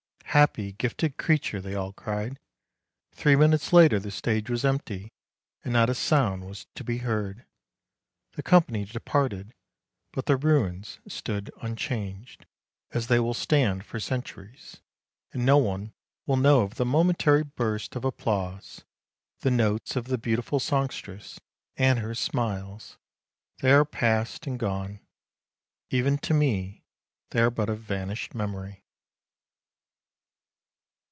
'Happy, 0.41 0.71
gifted 0.71 1.17
creature!' 1.17 1.59
they 1.61 1.75
all 1.75 1.91
cried. 1.91 2.39
Three 3.11 3.35
minutes 3.35 3.73
later 3.73 3.99
the 3.99 4.11
stage 4.11 4.49
was 4.49 4.63
empty 4.63 5.11
and 5.61 5.73
not 5.73 5.89
a 5.89 5.93
sound 5.93 6.45
was 6.47 6.67
to 6.75 6.85
be 6.85 6.99
heard. 6.99 7.45
The 8.37 8.41
company 8.41 8.85
departed, 8.85 9.53
but 10.13 10.27
the 10.27 10.37
ruins 10.37 10.99
stood 11.05 11.51
unchanged, 11.61 12.45
as 12.91 13.07
they 13.07 13.19
will 13.19 13.33
stand 13.33 13.83
for 13.83 13.99
centuries, 13.99 14.79
and 15.33 15.45
no 15.45 15.57
one 15.57 15.91
will 16.25 16.37
know 16.37 16.61
of 16.61 16.75
the 16.75 16.85
momentary 16.85 17.43
burst 17.43 17.97
of 17.97 18.05
applause, 18.05 18.85
the 19.41 19.51
notes 19.51 19.97
of 19.97 20.05
the 20.05 20.17
beautiful 20.17 20.61
songstress 20.61 21.41
and 21.75 21.99
her 21.99 22.15
smiles; 22.15 22.97
they 23.59 23.73
are 23.73 23.83
past 23.83 24.47
and 24.47 24.57
gone. 24.59 25.01
Even 25.89 26.17
to 26.19 26.33
me 26.33 26.85
they 27.31 27.41
are 27.41 27.51
but 27.51 27.69
a 27.69 27.75
vanished 27.75 28.33
memory." 28.33 28.77